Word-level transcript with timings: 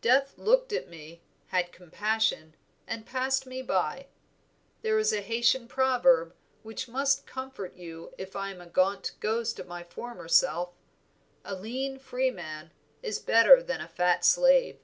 Death 0.00 0.36
looked 0.36 0.72
at 0.72 0.88
me, 0.88 1.22
had 1.54 1.70
compassion, 1.70 2.56
and 2.88 3.06
passed 3.06 3.48
by. 3.68 4.08
There 4.82 4.98
is 4.98 5.12
a 5.12 5.22
Haytien 5.22 5.68
proverb 5.68 6.34
which 6.64 6.88
must 6.88 7.24
comfort 7.24 7.76
you 7.76 8.12
if 8.18 8.34
I 8.34 8.50
am 8.50 8.60
a 8.60 8.66
gaunt 8.66 9.12
ghost 9.20 9.60
of 9.60 9.68
my 9.68 9.84
former 9.84 10.26
self: 10.26 10.70
'A 11.44 11.54
lean 11.54 12.00
freeman 12.00 12.72
is 13.00 13.20
better 13.20 13.62
than 13.62 13.80
a 13.80 13.86
fat 13.86 14.24
slave.' 14.24 14.80